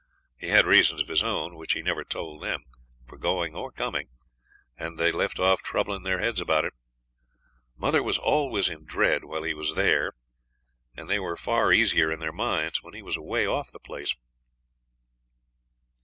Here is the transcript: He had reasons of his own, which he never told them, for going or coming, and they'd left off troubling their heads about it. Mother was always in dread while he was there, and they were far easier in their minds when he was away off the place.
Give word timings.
He 0.35 0.47
had 0.47 0.65
reasons 0.65 0.99
of 0.99 1.09
his 1.09 1.21
own, 1.21 1.55
which 1.55 1.73
he 1.73 1.83
never 1.83 2.03
told 2.03 2.41
them, 2.41 2.63
for 3.07 3.19
going 3.19 3.53
or 3.53 3.71
coming, 3.71 4.07
and 4.75 4.97
they'd 4.97 5.11
left 5.13 5.39
off 5.39 5.61
troubling 5.61 6.01
their 6.01 6.17
heads 6.17 6.41
about 6.41 6.65
it. 6.65 6.73
Mother 7.77 8.01
was 8.01 8.17
always 8.17 8.67
in 8.67 8.83
dread 8.85 9.23
while 9.23 9.43
he 9.43 9.53
was 9.53 9.75
there, 9.75 10.13
and 10.97 11.07
they 11.07 11.19
were 11.19 11.37
far 11.37 11.71
easier 11.71 12.11
in 12.11 12.19
their 12.19 12.31
minds 12.33 12.81
when 12.81 12.95
he 12.95 13.03
was 13.03 13.15
away 13.15 13.45
off 13.45 13.69
the 13.71 13.79
place. 13.79 14.15